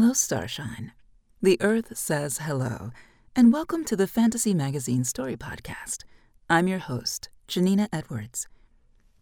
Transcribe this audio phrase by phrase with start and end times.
[0.00, 0.92] Hello, Starshine.
[1.42, 2.92] The Earth says hello,
[3.34, 6.04] and welcome to the Fantasy Magazine Story Podcast.
[6.48, 8.46] I'm your host, Janina Edwards.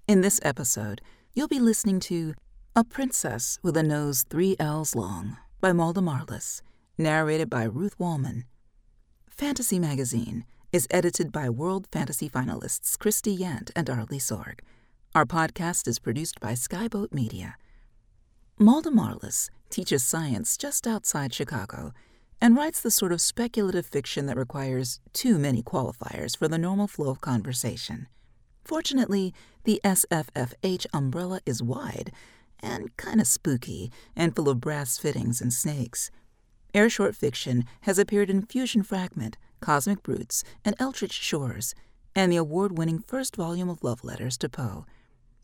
[0.06, 1.00] In this episode,
[1.32, 2.34] you'll be listening to
[2.76, 6.60] A Princess with a Nose Three L's Long by Malda Marlis,
[6.98, 8.42] narrated by Ruth Wallman.
[9.30, 14.60] Fantasy Magazine is edited by World Fantasy finalists Christie Yant and Arley Sorg.
[15.14, 17.56] Our podcast is produced by Skyboat Media.
[18.60, 21.92] Malda Marlis teaches science just outside Chicago
[22.40, 26.86] and writes the sort of speculative fiction that requires too many qualifiers for the normal
[26.86, 28.08] flow of conversation.
[28.64, 29.32] Fortunately,
[29.64, 32.12] the SFFH umbrella is wide
[32.60, 36.10] and kind of spooky and full of brass fittings and snakes.
[36.74, 41.74] Air short fiction has appeared in Fusion Fragment, Cosmic Roots, and Eldritch Shores,
[42.14, 44.84] and the award winning first volume of Love Letters to Poe.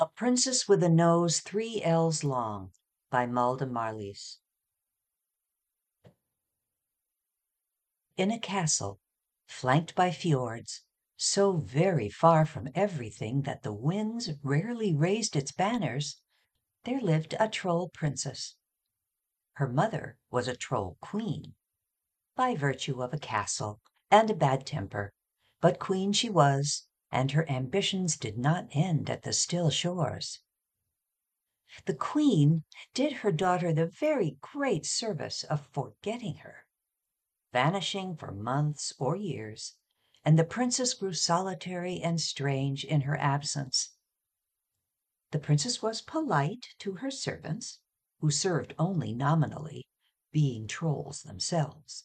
[0.00, 2.70] A Princess with a Nose Three L's Long
[3.10, 4.38] by Malda Marlis.
[8.16, 9.00] In a castle,
[9.48, 10.82] flanked by fjords,
[11.16, 16.20] so very far from everything that the winds rarely raised its banners,
[16.84, 18.54] there lived a troll princess.
[19.54, 21.56] Her mother was a troll queen,
[22.36, 23.80] by virtue of a castle
[24.12, 25.12] and a bad temper,
[25.60, 30.40] but queen she was and her ambitions did not end at the still shores.
[31.86, 32.64] The queen
[32.94, 36.66] did her daughter the very great service of forgetting her,
[37.52, 39.74] vanishing for months or years,
[40.24, 43.92] and the princess grew solitary and strange in her absence.
[45.30, 47.80] The princess was polite to her servants,
[48.20, 49.86] who served only nominally,
[50.32, 52.04] being trolls themselves.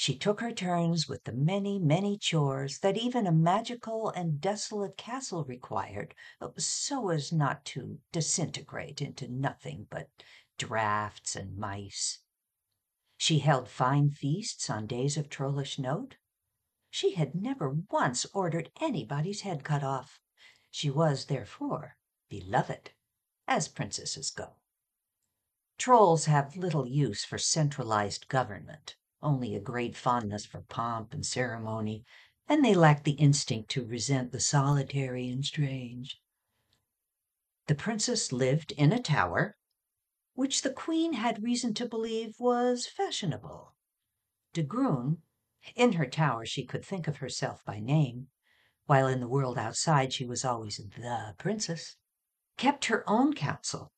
[0.00, 4.96] She took her turns with the many, many chores that even a magical and desolate
[4.96, 6.14] castle required,
[6.56, 10.08] so as not to disintegrate into nothing but
[10.56, 12.20] drafts and mice.
[13.16, 16.16] She held fine feasts on days of trollish note.
[16.90, 20.20] She had never once ordered anybody's head cut off.
[20.70, 21.96] She was, therefore,
[22.28, 22.92] beloved,
[23.48, 24.58] as princesses go.
[25.76, 32.04] Trolls have little use for centralized government only a great fondness for pomp and ceremony,
[32.48, 36.20] and they lack the instinct to resent the solitary and strange.
[37.66, 39.56] The princess lived in a tower,
[40.34, 43.74] which the queen had reason to believe was fashionable.
[44.52, 45.22] De Grune,
[45.74, 48.28] in her tower she could think of herself by name,
[48.86, 51.96] while in the world outside she was always the princess,
[52.56, 53.92] kept her own counsel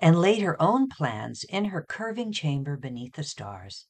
[0.00, 3.86] and laid her own plans in her curving chamber beneath the stars.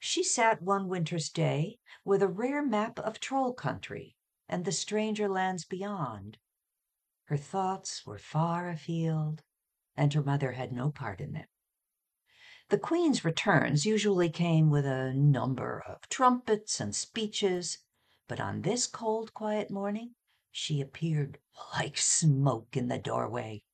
[0.00, 4.16] She sat one winter's day with a rare map of Troll country
[4.48, 6.38] and the stranger lands beyond.
[7.24, 9.42] Her thoughts were far afield,
[9.96, 11.48] and her mother had no part in them.
[12.68, 17.78] The Queen's returns usually came with a number of trumpets and speeches,
[18.28, 20.14] but on this cold, quiet morning
[20.52, 21.40] she appeared
[21.74, 23.64] like smoke in the doorway.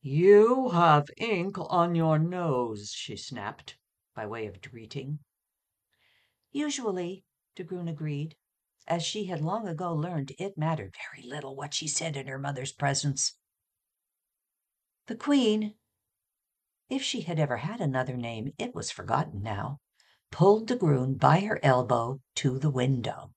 [0.00, 3.76] You have ink on your nose, she snapped
[4.16, 5.18] by way of greeting.
[6.50, 8.34] Usually, De Grune agreed,
[8.86, 12.38] as she had long ago learned it mattered very little what she said in her
[12.38, 13.34] mother's presence.
[15.06, 15.74] The Queen,
[16.88, 19.80] if she had ever had another name, it was forgotten now,
[20.30, 23.34] pulled De Grune by her elbow to the window.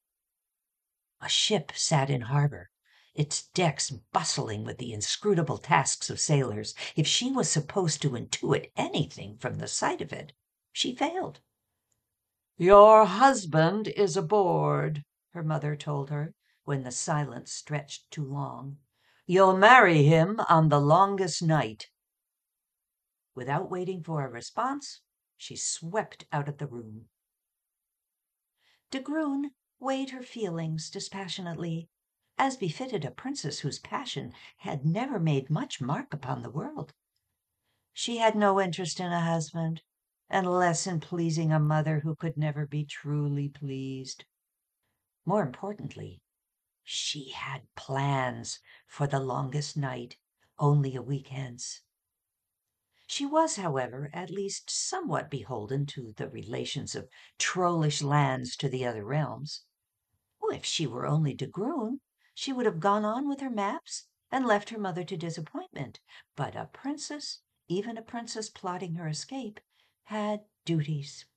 [1.19, 2.69] A ship sat in harbor,
[3.13, 6.73] its decks bustling with the inscrutable tasks of sailors.
[6.96, 10.32] If she was supposed to intuit anything from the sight of it,
[10.72, 11.42] she failed.
[12.58, 16.34] Your husband is aboard, her mother told her
[16.64, 18.78] when the silence stretched too long.
[19.26, 21.90] You'll marry him on the longest night.
[23.36, 25.02] Without waiting for a response,
[25.38, 27.10] she swept out of the room.
[28.92, 31.90] De Grune weighed her feelings dispassionately,
[32.38, 36.94] as befitted a princess whose passion had never made much mark upon the world.
[37.94, 39.82] She had no interest in a husband,
[40.29, 44.26] and less in pleasing a mother who could never be truly pleased.
[45.26, 46.22] More importantly,
[46.84, 50.17] she had plans for the longest night
[50.58, 51.81] only a week hence.
[53.08, 57.09] She was, however, at least somewhat beholden to the relations of
[57.40, 59.66] trollish lands to the other realms.
[60.41, 62.02] Oh, if she were only de Groon,
[62.34, 65.99] she would have gone on with her maps and left her mother to disappointment.
[66.35, 69.59] But a princess, even a princess plotting her escape,
[70.09, 71.28] had duties.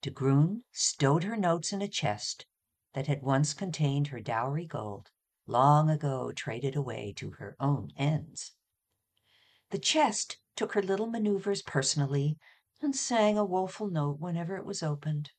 [0.00, 2.46] De Groon stowed her notes in a chest
[2.94, 5.10] that had once contained her dowry gold,
[5.46, 8.52] long ago traded away to her own ends.
[9.68, 12.38] The chest took her little maneuvers personally
[12.80, 15.32] and sang a woeful note whenever it was opened.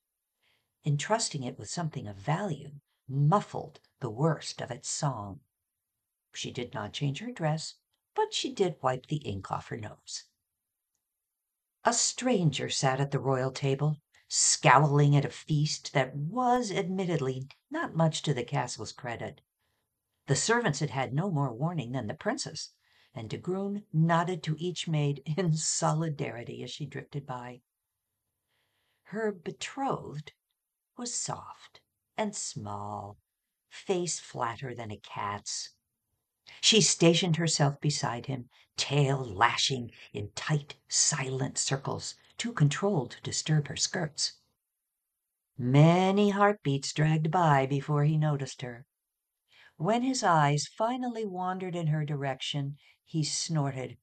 [0.86, 5.40] Entrusting it with something of value muffled the worst of its song.
[6.36, 7.74] She did not change her dress,
[8.14, 10.26] but she did wipe the ink off her nose.
[11.88, 17.94] A stranger sat at the royal table, scowling at a feast that was admittedly not
[17.94, 19.42] much to the castle's credit.
[20.26, 22.72] The servants had had no more warning than the princess,
[23.14, 27.62] and de Groon nodded to each maid in solidarity as she drifted by.
[29.10, 30.34] Her betrothed
[30.98, 31.82] was soft
[32.18, 33.20] and small,
[33.70, 35.75] face flatter than a cat's.
[36.62, 43.68] She stationed herself beside him, tail lashing in tight, silent circles, too controlled to disturb
[43.68, 44.40] her skirts.
[45.58, 48.86] Many heartbeats dragged by before he noticed her.
[49.76, 53.98] When his eyes finally wandered in her direction, he snorted,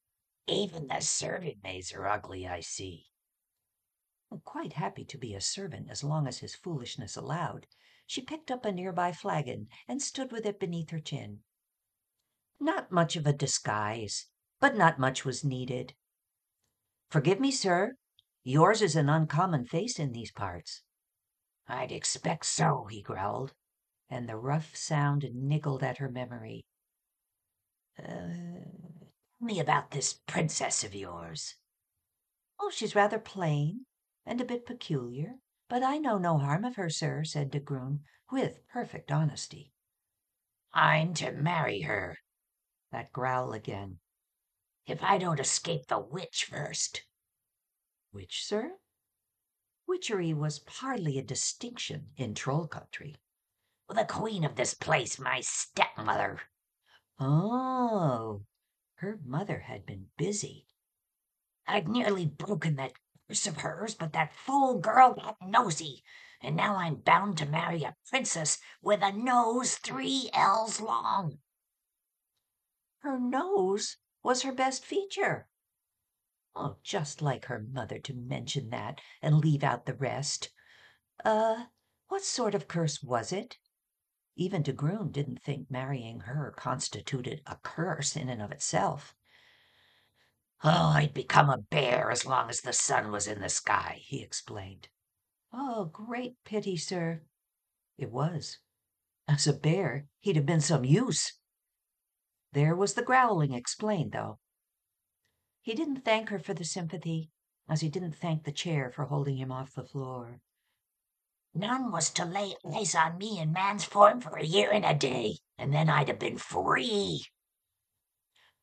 [0.46, 3.12] Even the servant maids are ugly, I see.
[4.30, 7.66] Oh, quite happy to be a servant as long as his foolishness allowed,
[8.06, 11.44] she picked up a nearby flagon and stood with it beneath her chin.
[12.62, 14.26] Not much of a disguise,
[14.60, 15.94] but not much was needed.
[17.10, 17.96] Forgive me, sir.
[18.44, 20.84] Yours is an uncommon face in these parts.
[21.66, 23.52] I'd expect so, he growled,
[24.08, 26.64] and the rough sound niggled at her memory.
[27.98, 31.56] Uh, tell me about this princess of yours.
[32.60, 33.86] Oh, she's rather plain
[34.24, 35.34] and a bit peculiar,
[35.68, 39.72] but I know no harm of her, sir, said de Groon, with perfect honesty.
[40.72, 42.18] I'm to marry her,
[42.92, 43.98] that growl again.
[44.86, 47.02] If I don't escape the witch first.
[48.12, 48.78] Witch, sir?
[49.86, 53.16] Witchery was hardly a distinction in troll country.
[53.88, 56.40] The queen of this place, my stepmother.
[57.18, 58.44] Oh,
[58.94, 60.66] her mother had been busy.
[61.66, 62.94] I'd nearly broken that
[63.28, 66.02] curse of hers, but that fool girl got nosy,
[66.40, 71.38] and now I'm bound to marry a princess with a nose three ells long.
[73.02, 75.48] Her nose was her best feature.
[76.54, 80.50] Oh, just like her mother to mention that and leave out the rest.
[81.24, 81.66] Uh,
[82.06, 83.58] what sort of curse was it?
[84.36, 89.16] Even de Groon didn't think marrying her constituted a curse in and of itself.
[90.62, 94.22] Oh, I'd become a bear as long as the sun was in the sky, he
[94.22, 94.88] explained.
[95.52, 97.22] Oh, great pity, sir.
[97.98, 98.58] It was.
[99.26, 101.32] As a bear, he'd have been some use.
[102.52, 104.38] There was the growling explained, though.
[105.62, 107.30] He didn't thank her for the sympathy,
[107.68, 110.40] as he didn't thank the chair for holding him off the floor.
[111.54, 114.94] None was to lay eyes on me in man's form for a year and a
[114.94, 117.24] day, and then I'd have been free.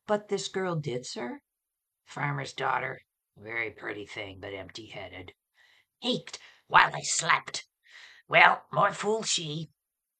[0.06, 1.40] But this girl did, sir?
[2.04, 3.00] Farmer's daughter.
[3.36, 5.32] Very pretty thing, but empty headed.
[6.02, 7.66] Ached while I slept.
[8.28, 9.70] Well, more fool she.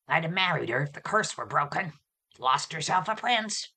[0.09, 1.93] I'd have married her if the curse were broken
[2.41, 3.69] lost herself a prince.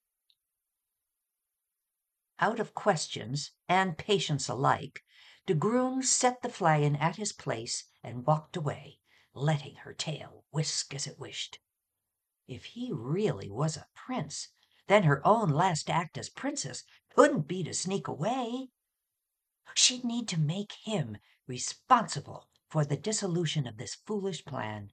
[2.39, 5.03] Out of questions and patience alike,
[5.45, 8.99] de groom set the flagon at his place and walked away,
[9.33, 11.59] letting her tail whisk as it wished.
[12.47, 14.49] If he really was a prince,
[14.87, 16.83] then her own last act as princess
[17.15, 18.69] couldn't be to sneak away.
[19.75, 21.17] She'd need to make him
[21.47, 24.91] responsible for the dissolution of this foolish plan.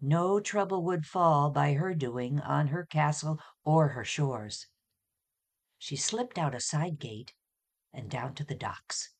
[0.00, 4.68] No trouble would fall by her doing on her castle or her shores.
[5.76, 7.34] She slipped out a side gate
[7.92, 9.10] and down to the docks.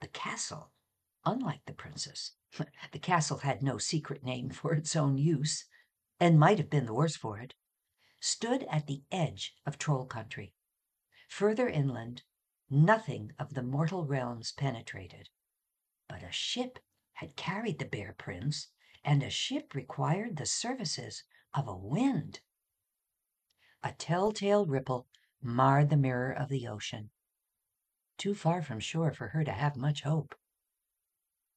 [0.00, 0.72] The castle,
[1.24, 2.32] unlike the princess,
[2.92, 5.66] the castle had no secret name for its own use,
[6.18, 7.54] and might have been the worse for it,
[8.20, 10.54] stood at the edge of Troll Country.
[11.28, 12.22] Further inland,
[12.70, 15.28] nothing of the mortal realms penetrated.
[16.08, 16.78] But a ship
[17.14, 18.68] had carried the Bear Prince
[19.08, 21.24] and a ship required the services
[21.54, 22.40] of a wind.
[23.82, 25.06] A telltale ripple
[25.40, 27.08] marred the mirror of the ocean.
[28.18, 30.34] Too far from shore for her to have much hope.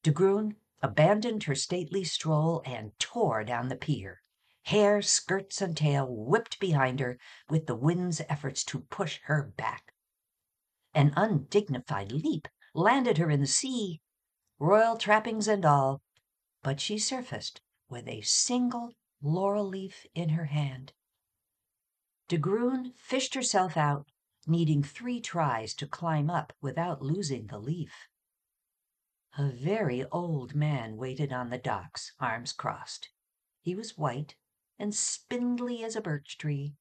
[0.01, 4.21] De Groon abandoned her stately stroll and tore down the pier.
[4.63, 9.93] Hair, skirts, and tail whipped behind her with the wind's efforts to push her back.
[10.93, 13.99] An undignified leap landed her in the sea,
[14.57, 16.01] royal trappings and all,
[16.63, 20.93] but she surfaced with a single laurel leaf in her hand.
[22.27, 24.11] De Groon fished herself out,
[24.47, 28.07] needing three tries to climb up without losing the leaf.
[29.37, 33.09] A very old man waited on the docks, arms crossed.
[33.61, 34.35] He was white
[34.77, 36.75] and spindly as a birch tree,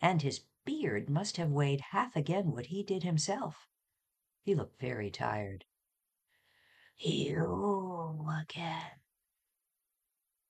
[0.00, 3.68] and his beard must have weighed half again what he did himself.
[4.42, 5.64] He looked very tired.
[6.98, 9.03] You again.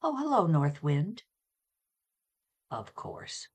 [0.07, 1.23] Oh, hello, North Wind.
[2.71, 3.49] Of course.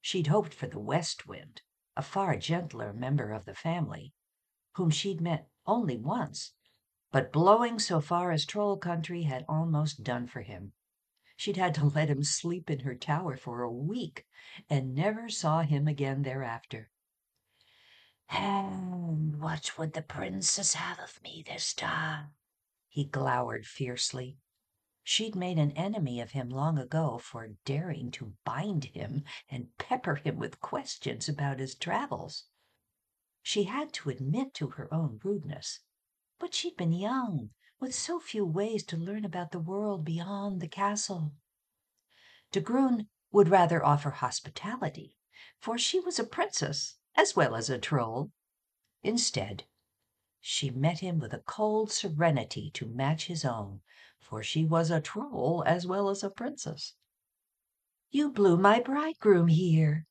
[0.00, 1.62] She'd hoped for the West Wind,
[1.96, 4.12] a far gentler member of the family,
[4.72, 6.54] whom she'd met only once
[7.12, 10.72] but blowing so far as Troll Country had almost done for him.
[11.36, 14.26] She'd had to let him sleep in her tower for a week,
[14.68, 16.90] and never saw him again thereafter.
[18.30, 22.30] And what would the princess have of me this time?
[22.88, 24.38] He glowered fiercely.
[25.02, 30.16] She'd made an enemy of him long ago for daring to bind him and pepper
[30.16, 32.44] him with questions about his travels.
[33.42, 35.80] She had to admit to her own rudeness
[36.42, 40.66] but she'd been young, with so few ways to learn about the world beyond the
[40.66, 41.32] castle.
[42.50, 45.16] De Groon would rather offer hospitality,
[45.60, 48.32] for she was a princess as well as a troll.
[49.04, 49.62] Instead,
[50.44, 53.80] she met him with a cold serenity to match his own,
[54.18, 56.94] for she was a troll as well as a princess.
[58.10, 60.06] You blew my bridegroom here.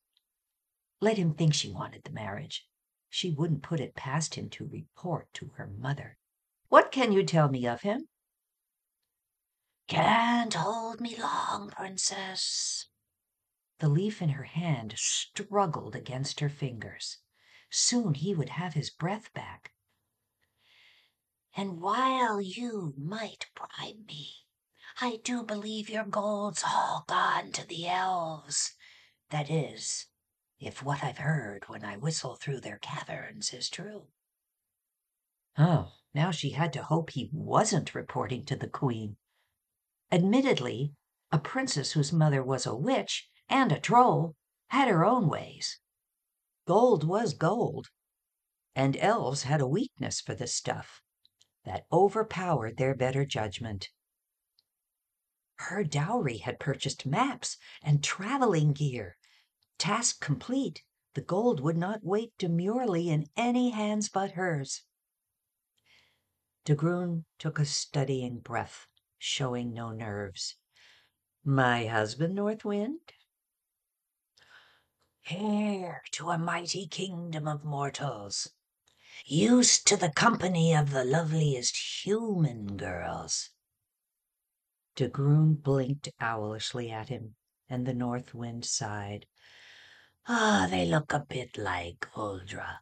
[1.00, 2.66] Let him think she wanted the marriage.
[3.10, 6.16] She wouldn't put it past him to report to her mother.
[6.68, 8.08] What can you tell me of him?
[9.86, 12.86] Can't hold me long, princess.
[13.80, 17.18] The leaf in her hand struggled against her fingers.
[17.68, 19.71] Soon he would have his breath back.
[21.54, 24.46] And while you might bribe me,
[25.02, 28.72] I do believe your gold's all gone to the elves.
[29.28, 30.06] That is,
[30.58, 34.08] if what I've heard when I whistle through their caverns is true.
[35.58, 39.18] Oh, now she had to hope he wasn't reporting to the queen.
[40.10, 40.94] Admittedly,
[41.30, 44.36] a princess whose mother was a witch and a troll
[44.68, 45.80] had her own ways.
[46.66, 47.90] Gold was gold,
[48.74, 51.02] and elves had a weakness for this stuff
[51.64, 53.90] that overpowered their better judgment.
[55.56, 59.16] Her dowry had purchased maps and traveling gear.
[59.78, 60.82] Task complete,
[61.14, 64.82] the gold would not wait demurely in any hands but hers.
[66.64, 68.86] De Groon took a studying breath,
[69.18, 70.56] showing no nerves.
[71.44, 73.12] My husband, North Wind?
[75.28, 78.48] Heir to a mighty kingdom of mortals,
[79.26, 83.50] used to the company of the loveliest human girls.
[84.94, 87.36] De Groon blinked owlishly at him,
[87.68, 89.26] and the North Wind sighed.
[90.26, 92.80] Ah, they look a bit like Huldra.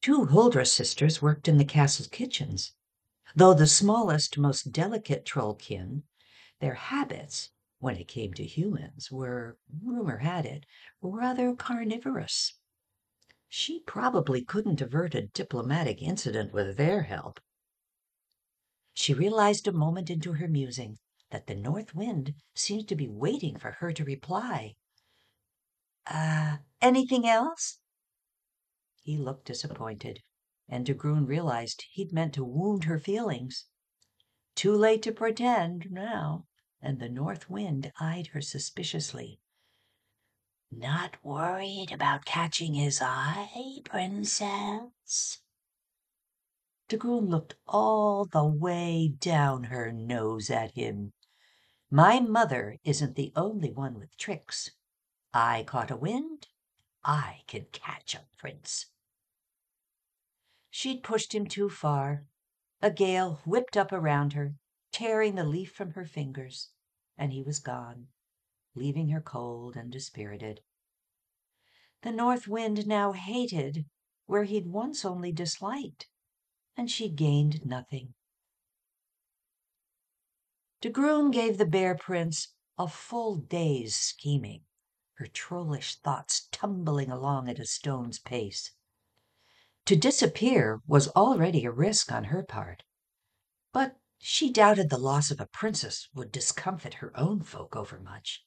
[0.00, 2.74] Two Huldra sisters worked in the castle's kitchens.
[3.34, 6.04] Though the smallest, most delicate trollkin,
[6.60, 10.66] their habits, when it came to humans, were, rumor had it,
[11.00, 12.57] rather carnivorous.
[13.50, 17.40] She probably couldn't avert a diplomatic incident with their help.
[18.92, 20.98] She realized a moment into her musing
[21.30, 24.76] that the north wind seemed to be waiting for her to reply.
[26.06, 27.78] Uh, anything else?
[29.00, 30.22] He looked disappointed,
[30.68, 33.66] and De Groon realized he'd meant to wound her feelings.
[34.54, 36.46] Too late to pretend now,
[36.82, 39.40] and the north wind eyed her suspiciously.
[40.70, 45.40] Not worried about catching his eye, princess?
[46.88, 51.12] De Groon looked all the way down her nose at him.
[51.90, 54.70] My mother isn't the only one with tricks.
[55.32, 56.48] I caught a wind.
[57.02, 58.86] I can catch a prince.
[60.70, 62.26] She'd pushed him too far.
[62.82, 64.54] A gale whipped up around her,
[64.92, 66.70] tearing the leaf from her fingers,
[67.16, 68.08] and he was gone,
[68.78, 70.60] leaving her cold and dispirited.
[72.02, 73.86] The north wind now hated
[74.26, 76.06] where he'd once only disliked,
[76.76, 78.14] and she gained nothing.
[80.80, 84.62] De Groom gave the Bear Prince a full day's scheming,
[85.14, 88.70] her trollish thoughts tumbling along at a stone's pace.
[89.86, 92.84] To disappear was already a risk on her part.
[93.72, 98.44] But she doubted the loss of a princess would discomfit her own folk overmuch.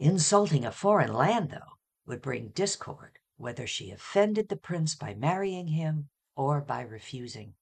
[0.00, 5.68] Insulting a foreign land, though, would bring discord whether she offended the prince by marrying
[5.68, 7.56] him or by refusing.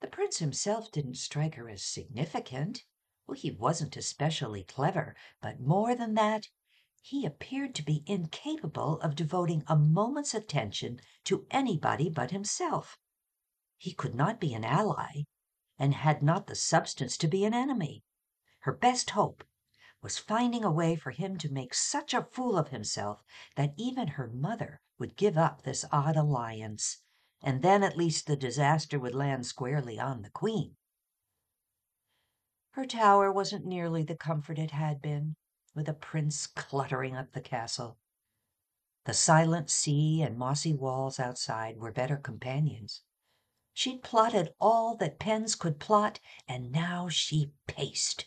[0.00, 2.84] The prince himself didn't strike her as significant.
[3.26, 6.48] Well, he wasn't especially clever, but more than that,
[7.00, 12.98] he appeared to be incapable of devoting a moment's attention to anybody but himself.
[13.78, 15.22] He could not be an ally,
[15.78, 18.04] and had not the substance to be an enemy.
[18.60, 19.44] Her best hope
[20.04, 23.24] was finding a way for him to make such a fool of himself
[23.56, 26.98] that even her mother would give up this odd alliance,
[27.42, 30.76] and then at least the disaster would land squarely on the Queen.
[32.72, 35.36] Her tower wasn't nearly the comfort it had been
[35.74, 37.96] with a prince cluttering up the castle.
[39.06, 43.00] The silent sea and mossy walls outside were better companions.
[43.72, 48.26] She'd plotted all that pens could plot, and now she paced.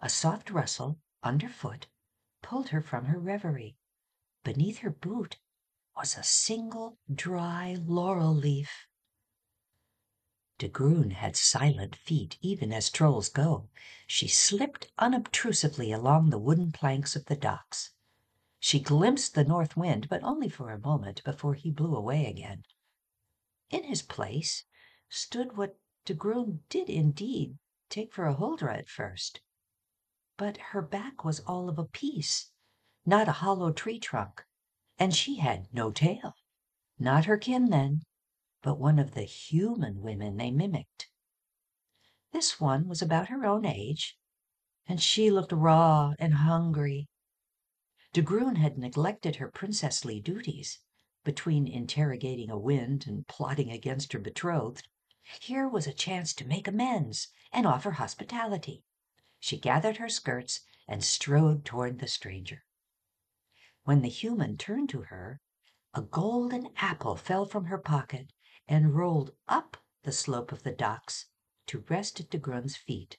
[0.00, 1.88] A soft rustle underfoot
[2.40, 3.76] pulled her from her reverie.
[4.44, 5.40] Beneath her boot
[5.96, 8.86] was a single dry laurel leaf.
[10.58, 13.70] De Groon had silent feet, even as trolls go.
[14.06, 17.90] She slipped unobtrusively along the wooden planks of the docks.
[18.60, 22.62] She glimpsed the north wind, but only for a moment before he blew away again.
[23.70, 24.62] In his place
[25.08, 29.40] stood what De Groon did indeed take for a huldra at first.
[30.38, 32.52] But her back was all of a piece,
[33.04, 34.44] not a hollow tree trunk,
[34.96, 36.34] and she had no tail.
[36.96, 38.02] Not her kin, then
[38.62, 41.08] but one of the human women they mimicked.
[42.30, 44.16] This one was about her own age,
[44.86, 47.08] and she looked raw and hungry.
[48.12, 50.78] De Groon had neglected her princessly duties
[51.24, 54.86] between interrogating a wind and plotting against her betrothed.
[55.40, 58.84] Here was a chance to make amends and offer hospitality.
[59.40, 62.64] She gathered her skirts and strode toward the stranger.
[63.84, 65.40] When the human turned to her,
[65.94, 68.32] a golden apple fell from her pocket
[68.66, 71.26] and rolled up the slope of the docks
[71.66, 73.18] to rest at De Groon's feet.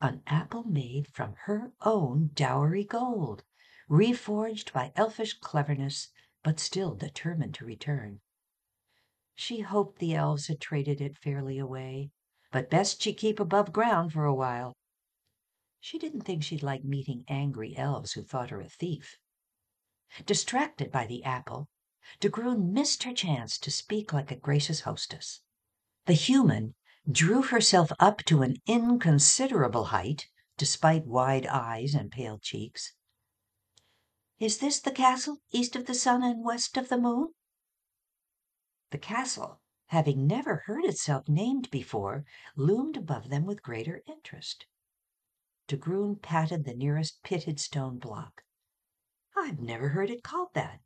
[0.00, 3.44] An apple made from her own dowry gold,
[3.88, 6.08] reforged by elfish cleverness,
[6.42, 8.20] but still determined to return.
[9.34, 12.12] She hoped the elves had traded it fairly away,
[12.52, 14.74] but best she keep above ground for a while.
[15.82, 19.16] She didn't think she'd like meeting angry elves who thought her a thief.
[20.26, 21.70] Distracted by the apple,
[22.20, 25.40] De Groon missed her chance to speak like a gracious hostess.
[26.04, 26.74] The human
[27.10, 32.92] drew herself up to an inconsiderable height, despite wide eyes and pale cheeks.
[34.38, 37.32] Is this the castle east of the sun and west of the moon?
[38.90, 44.66] The castle, having never heard itself named before, loomed above them with greater interest.
[45.70, 48.42] De patted the nearest pitted stone block.
[49.36, 50.80] I've never heard it called that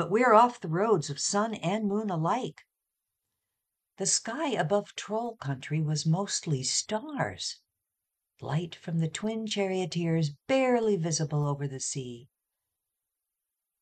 [0.00, 2.62] but we're off the roads of sun and moon alike.
[3.98, 7.60] The sky above Troll Country was mostly stars,
[8.40, 12.30] light from the twin charioteers barely visible over the sea.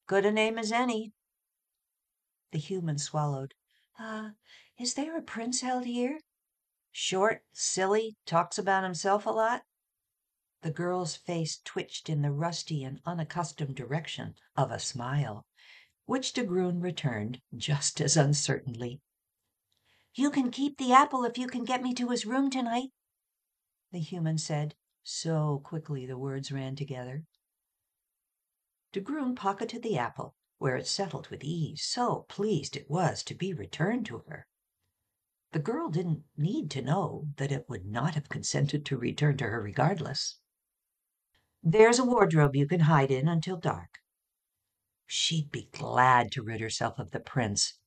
[0.08, 1.12] Good a name as any.
[2.50, 3.54] The human swallowed.
[3.96, 4.30] Ah, uh,
[4.76, 6.18] is there a prince held here?
[6.90, 9.62] Short, silly, talks about himself a lot?
[10.60, 15.46] The girl's face twitched in the rusty and unaccustomed direction of a smile
[16.04, 19.00] which De Groon returned just as uncertainly.
[20.14, 22.90] You can keep the apple if you can get me to his room tonight,
[23.92, 27.24] the human said, so quickly the words ran together.
[28.92, 33.34] De Groon pocketed the apple, where it settled with ease, so pleased it was to
[33.34, 34.48] be returned to her.
[35.52, 39.44] The girl didn't need to know that it would not have consented to return to
[39.44, 40.40] her regardless.
[41.62, 43.98] There's a wardrobe you can hide in until dark.
[45.06, 47.78] She'd be glad to rid herself of the prince,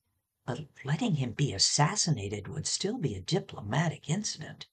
[0.44, 4.66] but letting him be assassinated would still be a diplomatic incident.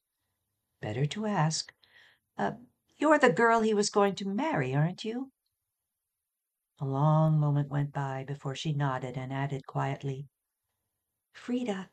[0.81, 1.73] Better to ask.
[2.37, 2.53] Uh,
[2.97, 5.31] you're the girl he was going to marry, aren't you?
[6.79, 10.27] A long moment went by before she nodded and added quietly,
[11.33, 11.89] Frida.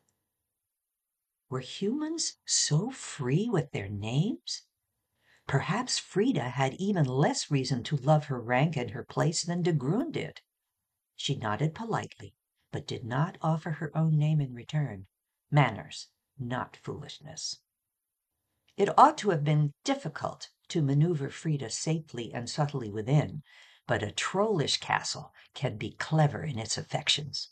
[1.49, 4.63] Were humans so free with their names?
[5.47, 9.71] Perhaps Frida had even less reason to love her rank and her place than De
[9.71, 10.41] Groon did.
[11.15, 12.35] She nodded politely,
[12.71, 15.07] but did not offer her own name in return.
[15.49, 17.61] Manners, not foolishness.
[18.75, 23.41] It ought to have been difficult to maneuver Frida safely and subtly within,
[23.87, 27.51] but a trollish castle can be clever in its affections.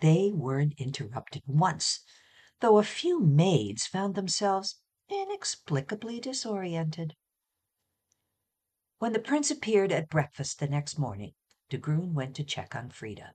[0.00, 2.00] They weren't interrupted once,
[2.60, 4.81] though a few maids found themselves
[5.12, 7.14] inexplicably disoriented.
[8.98, 11.34] When the prince appeared at breakfast the next morning,
[11.68, 13.34] De Groon went to check on Frida.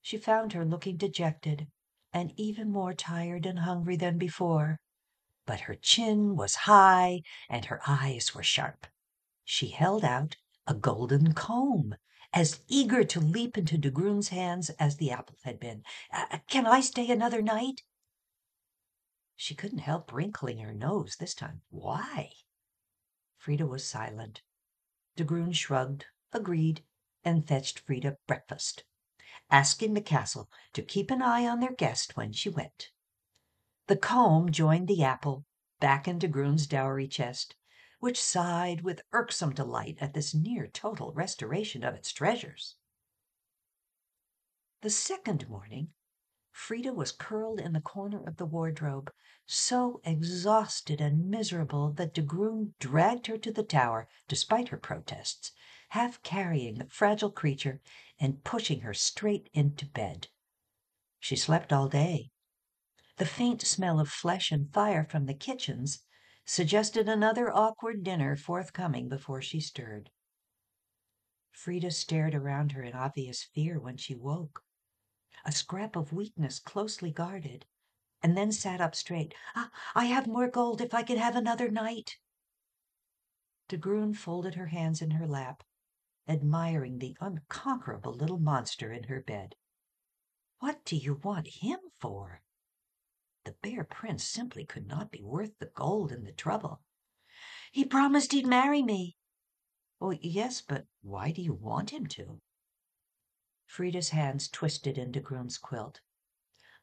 [0.00, 1.68] She found her looking dejected
[2.12, 4.78] and even more tired and hungry than before,
[5.44, 8.86] but her chin was high and her eyes were sharp.
[9.44, 11.96] She held out a golden comb,
[12.32, 15.82] as eager to leap into De Groon's hands as the apple had been.
[16.12, 17.82] Uh, can I stay another night?
[19.40, 21.62] She couldn't help wrinkling her nose this time.
[21.70, 22.32] Why?
[23.38, 24.42] Frida was silent.
[25.16, 26.84] De Groon shrugged, agreed,
[27.24, 28.84] and fetched Frida breakfast
[29.50, 32.90] asking the castle to keep an eye on their guest when she went.
[33.86, 35.46] The comb joined the apple
[35.80, 37.56] back into Groon's dowry chest,
[38.00, 42.76] which sighed with irksome delight at this near total restoration of its treasures.
[44.82, 45.92] The second morning,
[46.60, 49.12] Frida was curled in the corner of the wardrobe,
[49.46, 55.52] so exhausted and miserable that de groom dragged her to the tower, despite her protests,
[55.90, 57.80] half carrying the fragile creature
[58.18, 60.26] and pushing her straight into bed.
[61.20, 62.32] She slept all day.
[63.18, 66.00] The faint smell of flesh and fire from the kitchens
[66.44, 70.10] suggested another awkward dinner forthcoming before she stirred.
[71.52, 74.64] Frida stared around her in obvious fear when she woke,
[75.48, 77.64] a scrap of weakness closely guarded,
[78.22, 79.34] and then sat up straight.
[79.56, 82.18] Ah, I have more gold if I can have another night.
[83.68, 85.64] De Groon folded her hands in her lap
[86.28, 89.54] admiring the unconquerable little monster in her bed.
[90.58, 92.42] What do you want him for?
[93.44, 96.82] The bear prince simply could not be worth the gold and the trouble.
[97.72, 99.16] He promised he'd marry me.
[99.98, 102.42] Oh, yes, but why do you want him to?
[103.68, 106.00] Frida's hands twisted into Groon's quilt.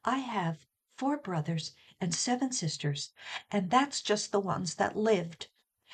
[0.04, 3.12] I have four brothers and seven sisters,
[3.50, 5.48] and that's just the ones that lived.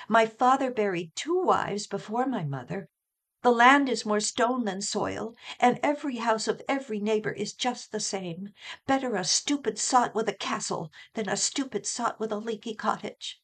[0.06, 2.88] My father buried two wives before my mother,
[3.42, 7.90] the land is more stone than soil, and every house of every neighbor is just
[7.90, 8.54] the same.
[8.86, 13.42] Better a stupid sot with a castle than a stupid sot with a leaky cottage.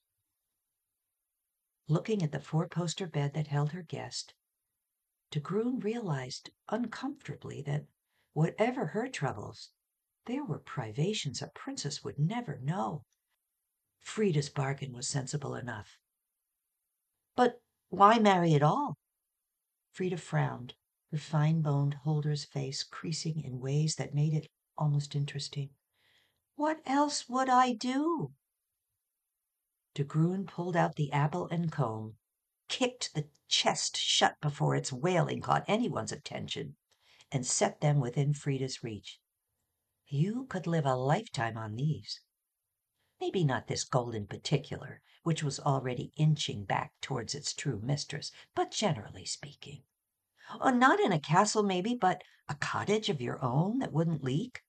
[1.88, 4.34] Looking at the four poster bed that held her guest,
[5.30, 7.86] De Groon realized uncomfortably that
[8.32, 9.70] whatever her troubles,
[10.24, 13.04] there were privations a princess would never know.
[14.00, 15.98] Frida's bargain was sensible enough.
[17.36, 18.96] But why marry at all?
[19.92, 20.74] Frida frowned,
[21.10, 25.70] her fine boned huldra's face creasing in ways that made it almost interesting.
[26.54, 28.32] What else would I do?
[29.94, 32.16] De Groon pulled out the apple and comb,
[32.68, 36.76] kicked the chest shut before its wailing caught anyone's attention,
[37.32, 39.20] and set them within Frida's reach.
[40.06, 42.20] You could live a lifetime on these.
[43.20, 48.30] Maybe not this gold in particular, which was already inching back towards its true mistress,
[48.54, 49.82] but generally speaking.
[50.60, 54.62] Oh, not in a castle, maybe, but a cottage of your own that wouldn't leak.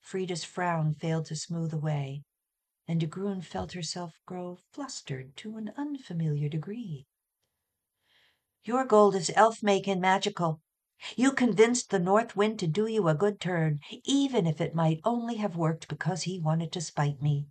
[0.00, 2.24] Frida's frown failed to smooth away,
[2.90, 7.06] and De Groon felt herself grow flustered to an unfamiliar degree.
[8.64, 10.60] Your gold is elf make and magical.
[11.14, 14.98] You convinced the north wind to do you a good turn, even if it might
[15.04, 17.46] only have worked because he wanted to spite me.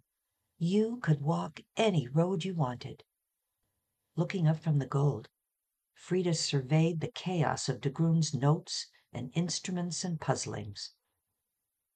[0.57, 3.05] You could walk any road you wanted.
[4.17, 5.29] Looking up from the gold,
[5.93, 10.91] Frida surveyed the chaos of de Groon's notes and instruments and puzzlings.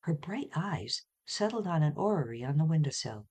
[0.04, 3.28] Her bright eyes settled on an orrery on the windowsill.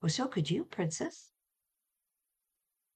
[0.00, 1.30] Well, so could you, Princess.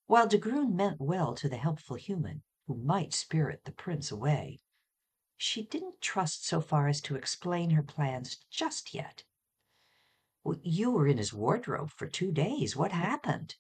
[0.07, 4.61] While de Groon meant well to the helpful human, who might spirit the prince away,
[5.37, 9.25] she didn't trust so far as to explain her plans just yet.
[10.62, 12.77] You were in his wardrobe for two days.
[12.77, 13.57] What happened?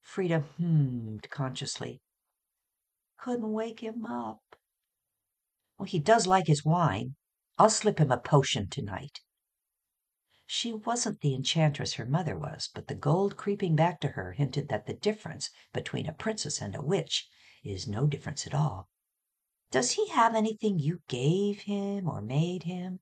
[0.00, 2.00] Frida hummed consciously.
[3.18, 4.42] Couldn't wake him up.
[5.78, 7.14] Well, he does like his wine.
[7.58, 9.20] I'll slip him a potion tonight.
[10.54, 14.68] She wasn't the enchantress her mother was, but the gold creeping back to her hinted
[14.68, 17.26] that the difference between a princess and a witch
[17.64, 18.90] is no difference at all.
[19.70, 23.00] Does he have anything you gave him or made him?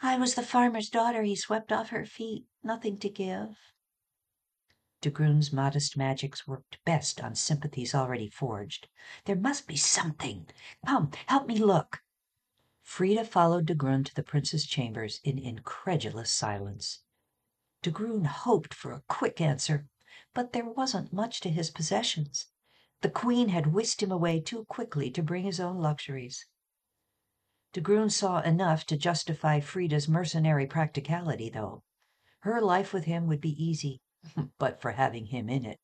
[0.00, 2.46] I was the farmer's daughter he swept off her feet.
[2.62, 3.58] Nothing to give.
[5.00, 8.86] De Groon's modest magics worked best on sympathies already forged.
[9.24, 10.46] There must be something.
[10.86, 12.04] Come, help me look.
[12.88, 17.02] Frida followed de Groon to the prince's chambers in incredulous silence.
[17.82, 19.86] De Groon hoped for a quick answer,
[20.32, 22.46] but there wasn't much to his possessions.
[23.02, 26.46] The queen had whisked him away too quickly to bring his own luxuries.
[27.74, 31.84] De Groon saw enough to justify Frida's mercenary practicality, though.
[32.40, 34.00] Her life with him would be easy,
[34.58, 35.78] but for having him in it.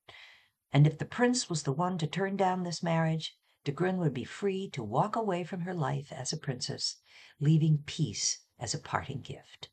[0.72, 4.12] And if the prince was the one to turn down this marriage, De Grun would
[4.12, 6.96] be free to walk away from her life as a princess,
[7.40, 9.70] leaving peace as a parting gift.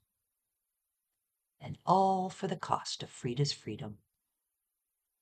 [1.59, 3.99] And all for the cost of Frida's freedom.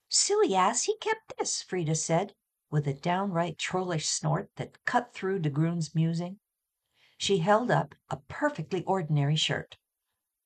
[0.08, 2.36] Silly ass, he kept this, Frida said,
[2.70, 6.40] with a downright trollish snort that cut through de Grun's musing.
[7.18, 9.78] She held up a perfectly ordinary shirt,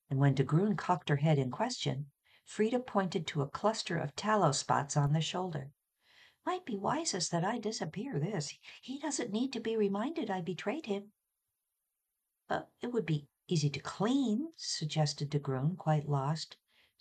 [0.09, 2.09] and when de Grun cocked her head in question,
[2.45, 5.71] Frida pointed to a cluster of tallow spots on the shoulder.
[6.45, 8.53] Might be wisest that I disappear this.
[8.82, 11.13] He doesn't need to be reminded I betrayed him.
[12.49, 16.58] Uh, it would be easy to clean, suggested de Grun, quite lost.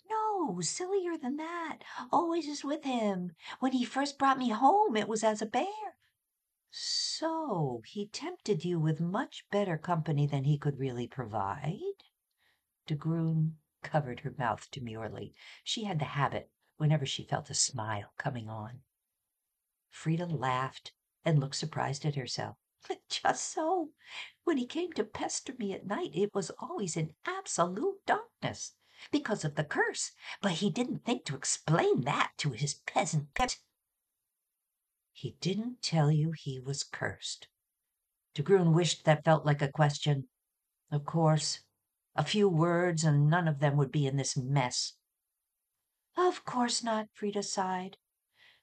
[0.09, 1.79] No, sillier than that.
[2.11, 3.35] Always is with him.
[3.59, 5.97] When he first brought me home, it was as a bear.
[6.71, 12.03] So he tempted you with much better company than he could really provide?
[12.87, 15.35] De Grun covered her mouth demurely.
[15.63, 18.81] She had the habit whenever she felt a smile coming on.
[19.93, 20.91] Frida laughed
[21.23, 22.57] and looked surprised at herself.
[23.09, 23.91] Just so.
[24.43, 28.73] When he came to pester me at night, it was always in absolute darkness
[29.11, 33.59] because of the curse, but he didn't think to explain that to his peasant pet.
[35.11, 37.47] He didn't tell you he was cursed.
[38.33, 40.27] De Grun wished that felt like a question.
[40.91, 41.61] Of course,
[42.15, 44.93] a few words, and none of them would be in this mess.
[46.17, 47.97] Of course not, Frida sighed.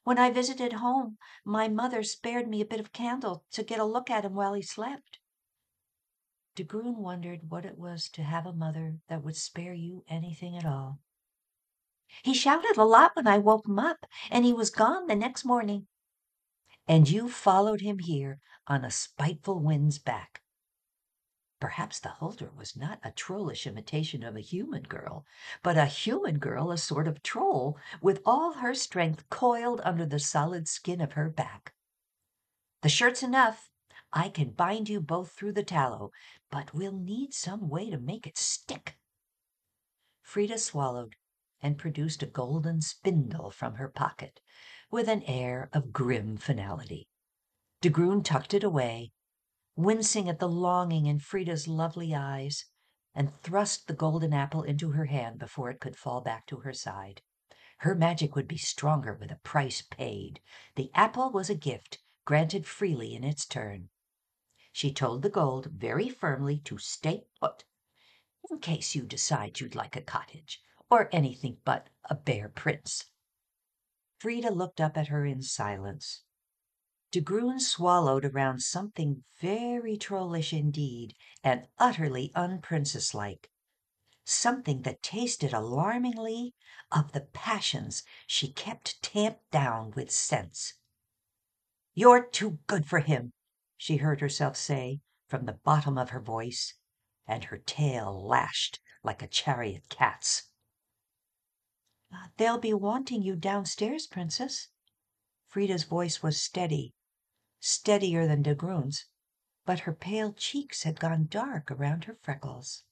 [0.03, 3.85] When I visited home, my mother spared me a bit of candle to get a
[3.85, 5.19] look at him while he slept.
[6.55, 10.57] De Grun wondered what it was to have a mother that would spare you anything
[10.57, 10.99] at all.
[12.23, 15.45] He shouted a lot when I woke him up, and he was gone the next
[15.45, 15.87] morning.
[16.87, 20.41] And you followed him here on a spiteful wind's back.
[21.61, 25.27] Perhaps the huldra was not a trollish imitation of a human girl,
[25.61, 30.17] but a human girl, a sort of troll, with all her strength coiled under the
[30.17, 31.75] solid skin of her back.
[32.81, 33.69] The shirt's enough.
[34.11, 36.11] I can bind you both through the tallow,
[36.49, 38.97] but we'll need some way to make it stick.
[40.23, 41.15] Frida swallowed
[41.61, 44.39] and produced a golden spindle from her pocket
[44.89, 47.07] with an air of grim finality.
[47.81, 49.11] De Grun tucked it away
[49.75, 52.65] wincing at the longing in Frida's lovely eyes,
[53.13, 56.73] and thrust the golden apple into her hand before it could fall back to her
[56.73, 57.21] side.
[57.79, 60.39] Her magic would be stronger with a price paid.
[60.75, 63.89] The apple was a gift, granted freely in its turn.
[64.71, 67.65] She told the gold very firmly to stay put,
[68.49, 73.05] in case you decide you'd like a cottage, or anything but a bear prince.
[74.19, 76.21] Frida looked up at her in silence.
[77.13, 83.51] De swallowed around something very trollish indeed, and utterly unprincess-like.
[84.23, 86.55] Something that tasted alarmingly
[86.89, 90.75] of the passions she kept tamped down with sense.
[91.93, 93.33] You're too good for him,
[93.75, 96.75] she heard herself say from the bottom of her voice,
[97.27, 100.43] and her tail lashed like a chariot cat's.
[102.37, 104.69] They'll be wanting you downstairs, Princess.
[105.45, 106.93] Frida's voice was steady
[107.61, 109.05] steadier than de Grun's,
[109.65, 112.83] but her pale cheeks had gone dark around her freckles.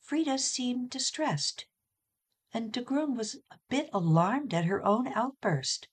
[0.00, 1.66] Frida seemed distressed,
[2.54, 5.88] and de Grun was a bit alarmed at her own outburst.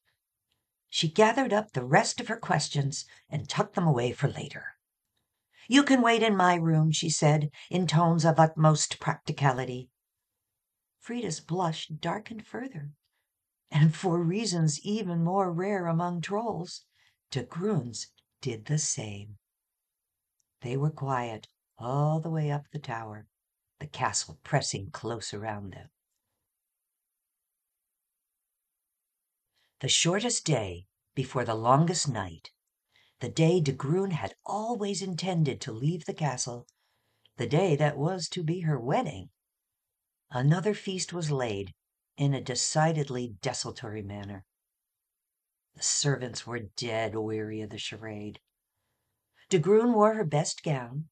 [0.89, 4.77] She gathered up the rest of her questions and tucked them away for later.
[5.67, 9.89] You can wait in my room, she said, in tones of utmost practicality.
[10.99, 12.91] Frida's blush darkened further,
[13.71, 16.85] and for reasons even more rare among trolls,
[17.32, 18.08] De Grun's
[18.42, 19.38] did the same.
[20.62, 23.28] They were quiet all the way up the tower,
[23.80, 25.89] the castle pressing close around them.
[29.82, 32.52] The shortest day before the longest night,
[33.20, 36.68] the day de Grun had always intended to leave the castle,
[37.38, 39.30] the day that was to be her wedding,
[40.32, 41.74] another feast was laid
[42.18, 44.46] in a decidedly desultory manner.
[45.80, 48.42] The servants were dead weary of the charade.
[49.48, 51.08] De Grun wore her best gown.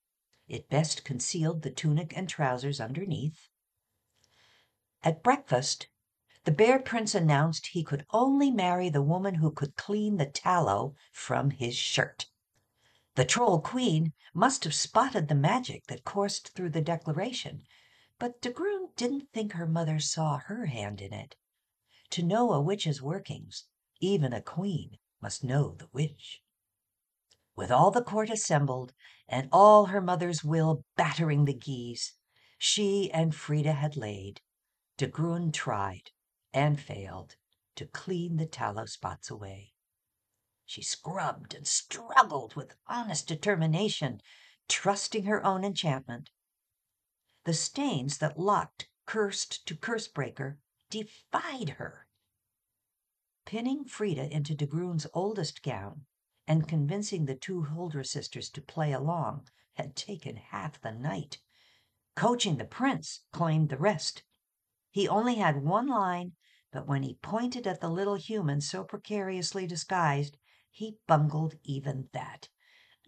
[0.49, 3.47] It best concealed the tunic and trousers underneath.
[5.03, 5.87] At breakfast,
[6.43, 10.97] the Bear Prince announced he could only marry the woman who could clean the tallow
[11.13, 12.27] from his shirt.
[13.15, 17.63] The Troll Queen must have spotted the magic that coursed through the declaration,
[18.19, 21.37] but de Grun didn't think her mother saw her hand in it.
[22.09, 23.63] To know a witch's workings,
[23.99, 26.41] even a queen must know the witch.
[27.55, 28.93] With all the court assembled,
[29.27, 32.13] and all her mother's will battering the geas,
[32.57, 34.41] she and Frida had laid.
[34.97, 36.11] De Grun tried,
[36.53, 37.35] and failed,
[37.75, 39.73] to clean the tallow spots away.
[40.65, 44.21] She scrubbed and struggled with honest determination,
[44.67, 46.29] trusting her own enchantment.
[47.45, 52.06] The stains that locked cursed to curse breaker defied her.
[53.47, 56.05] Pinning Frida into de Groon's oldest gown
[56.47, 61.39] and convincing the two Huldra sisters to play along had taken half the night.
[62.13, 64.23] Coaching the prince claimed the rest.
[64.91, 66.33] He only had one line,
[66.73, 70.37] but when he pointed at the little human so precariously disguised,
[70.69, 72.49] he bungled even that.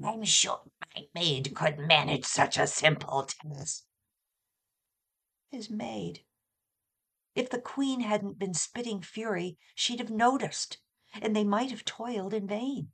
[0.01, 3.83] I'm sure my maid could manage such a simple task.
[5.51, 6.23] His maid.
[7.39, 10.77] If the queen hadn't been spitting fury, she'd have noticed,
[11.13, 12.91] and they might have toiled in vain.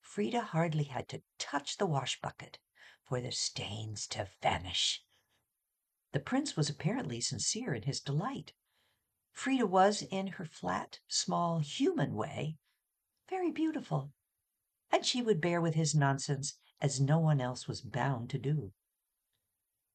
[0.00, 2.58] Frida hardly had to touch the wash bucket
[3.02, 5.04] for the stains to vanish.
[6.12, 8.54] The prince was apparently sincere in his delight.
[9.30, 12.56] Frida was, in her flat, small, human way,
[13.28, 14.14] very beautiful,
[14.90, 18.72] and she would bear with his nonsense as no one else was bound to do.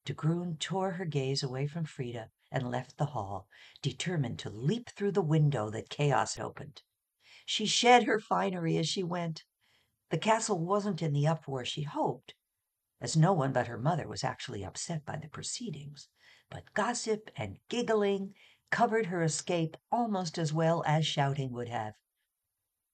[0.05, 3.47] De Groon tore her gaze away from Frida and left the hall,
[3.81, 6.81] determined to leap through the window that chaos had opened.
[7.45, 9.43] She shed her finery as she went.
[10.09, 12.35] The castle wasn't in the uproar she hoped,
[13.01, 16.09] as no one but her mother was actually upset by the proceedings,
[16.49, 18.35] but gossip and giggling
[18.71, 21.93] covered her escape almost as well as shouting would have.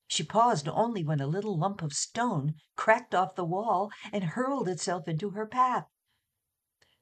[0.07, 4.67] She paused only when a little lump of stone cracked off the wall and hurled
[4.67, 5.87] itself into her path.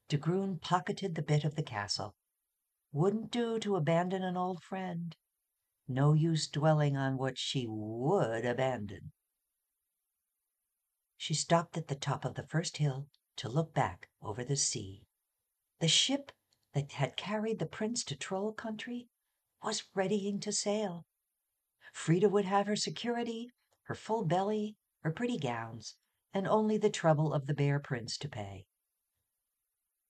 [0.10, 2.16] De Groon pocketed the bit of the castle.
[2.92, 5.16] Wouldn't do to abandon an old friend.
[5.88, 9.12] No use dwelling on what she would abandon.
[11.16, 15.06] She stopped at the top of the first hill to look back over the sea.
[15.80, 16.32] The ship
[16.74, 19.10] that had carried the prince to Troll country
[19.62, 21.06] was readying to sail.
[21.94, 23.52] Frida would have her security,
[23.84, 25.96] her full belly, her pretty gowns,
[26.34, 28.66] and only the trouble of the bear prince to pay.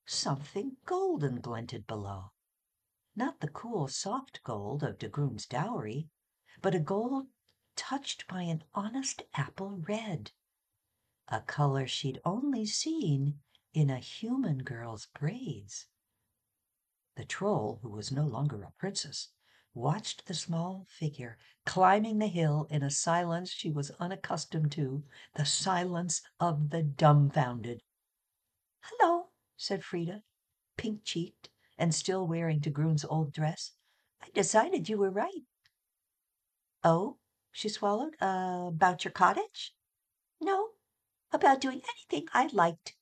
[0.06, 2.32] Something golden glinted below.
[3.19, 6.08] Not the cool, soft gold of de Groon's dowry,
[6.62, 7.27] but a gold
[7.75, 10.32] touched by an honest apple red,
[11.27, 13.41] a color she'd only seen
[13.73, 15.88] in a human girl's braids.
[17.15, 19.27] The troll, who was no longer a princess,
[19.73, 25.03] watched the small figure climbing the hill in a silence she was unaccustomed to,
[25.36, 27.84] the silence of the dumbfounded.
[28.79, 30.23] Hello, said Frida,
[30.77, 31.49] pink cheeked
[31.80, 33.72] and still wearing de Groon's old dress.
[34.22, 35.44] I decided you were right.
[36.84, 37.18] Oh,
[37.52, 38.15] she swallowed.
[38.22, 39.74] Uh, about your cottage?
[40.39, 40.68] No,
[41.32, 42.96] about doing anything I liked.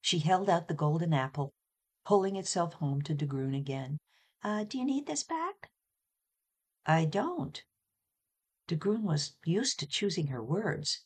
[0.00, 1.52] She held out the golden apple,
[2.04, 3.98] pulling itself home to de Groon again.
[4.42, 5.70] Uh, do you need this back?
[6.86, 7.64] I don't.
[8.68, 11.04] De Groon was used to choosing her words.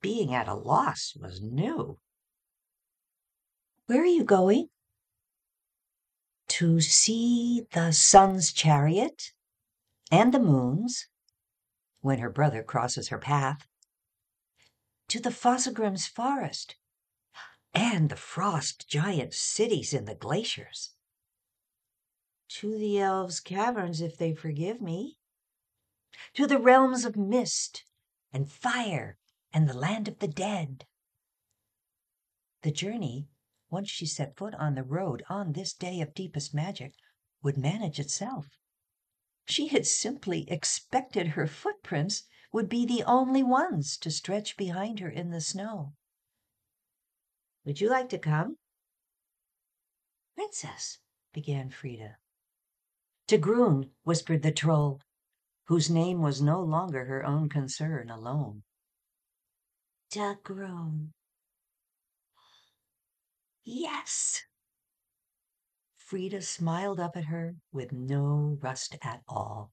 [0.00, 1.98] Being at a loss was new.
[3.86, 4.68] Where are you going?
[6.58, 9.30] To see the sun's chariot
[10.10, 11.06] and the moon's
[12.00, 13.68] when her brother crosses her path.
[15.06, 16.74] To the Fossegrim's forest
[17.72, 20.94] and the frost giant cities in the glaciers.
[22.48, 25.20] To the elves' caverns, if they forgive me
[26.34, 27.84] to the realms of mist
[28.32, 29.16] and fire
[29.52, 30.86] and the land of the dead.
[32.62, 33.28] The journey,
[33.70, 36.94] once she set foot on the road on this day of deepest magic,
[37.42, 38.48] would manage itself.
[39.46, 45.10] She had simply expected her footprints would be the only ones to stretch behind her
[45.10, 45.92] in the snow.
[47.64, 48.56] Would you like to come?
[50.34, 50.98] Princess,
[51.32, 52.16] began Frida.
[53.26, 53.38] De
[54.04, 55.00] whispered the troll,
[55.66, 58.62] whose name was no longer her own concern alone.
[60.10, 61.12] De Groon.
[63.70, 64.44] Yes.
[65.98, 69.72] Frida smiled up at her with no rust at all.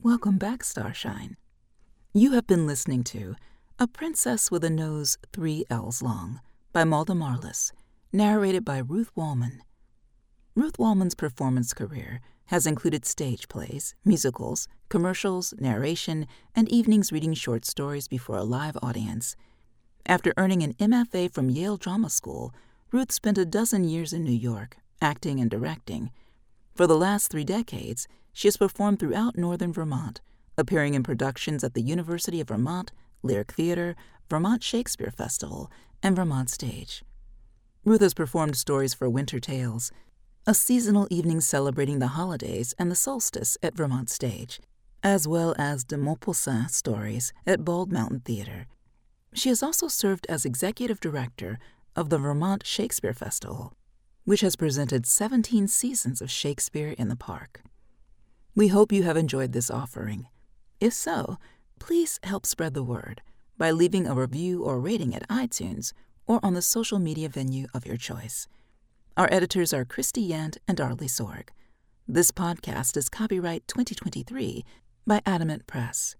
[0.00, 1.36] Welcome back, Starshine.
[2.12, 3.36] You have been listening to
[3.78, 6.40] A Princess with a Nose Three L's Long
[6.72, 7.70] by Malda Marlis,
[8.12, 9.60] narrated by Ruth Wallman.
[10.56, 17.64] Ruth Wallman's performance career has included stage plays, musicals, commercials, narration, and evenings reading short
[17.64, 19.36] stories before a live audience.
[20.06, 22.52] After earning an MFA from Yale Drama School,
[22.90, 26.10] Ruth spent a dozen years in New York, acting and directing.
[26.74, 30.20] For the last three decades, she has performed throughout northern Vermont,
[30.56, 32.92] appearing in productions at the University of Vermont,
[33.22, 33.94] Lyric Theater,
[34.28, 35.70] Vermont Shakespeare Festival,
[36.02, 37.02] and Vermont Stage.
[37.84, 39.92] Ruth has performed stories for Winter Tales,
[40.46, 44.60] a seasonal evening celebrating the holidays and the solstice at Vermont Stage,
[45.02, 48.66] as well as de Maupassant stories at Bald Mountain Theater.
[49.32, 51.58] She has also served as executive director
[51.94, 53.72] of the Vermont Shakespeare Festival,
[54.24, 57.62] which has presented 17 seasons of Shakespeare in the park.
[58.54, 60.26] We hope you have enjoyed this offering.
[60.80, 61.38] If so,
[61.78, 63.22] please help spread the word
[63.56, 65.92] by leaving a review or rating at iTunes
[66.26, 68.48] or on the social media venue of your choice.
[69.16, 71.48] Our editors are Christie Yant and Arley Sorg.
[72.08, 74.64] This podcast is copyright 2023
[75.06, 76.16] by Adamant Press.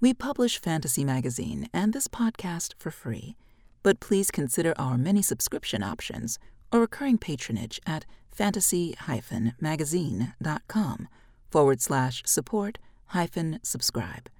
[0.00, 3.34] We publish Fantasy Magazine and this podcast for free,
[3.82, 6.38] but please consider our many subscription options
[6.72, 11.08] or recurring patronage at fantasy-magazine.com
[11.50, 14.30] forward slash support hyphen subscribe.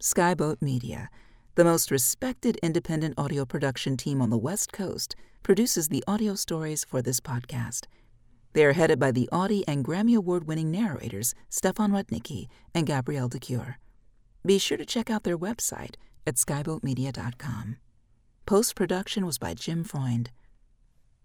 [0.00, 1.10] Skyboat Media,
[1.56, 6.84] the most respected independent audio production team on the West Coast, produces the audio stories
[6.84, 7.86] for this podcast.
[8.52, 13.26] They are headed by the Audie and Grammy Award winning narrators Stefan Rudnicki and Gabrielle
[13.26, 13.80] de Cuir.
[14.44, 15.94] Be sure to check out their website
[16.26, 17.76] at skyboatmedia.com.
[18.46, 20.30] Post production was by Jim Freund.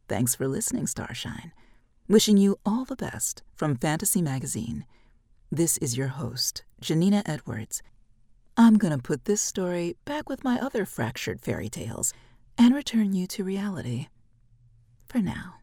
[0.07, 1.51] Thanks for listening, Starshine.
[2.07, 4.85] Wishing you all the best from Fantasy Magazine.
[5.51, 7.81] This is your host, Janina Edwards.
[8.55, 12.13] I'm going to put this story back with my other fractured fairy tales
[12.57, 14.07] and return you to reality.
[15.07, 15.55] For now.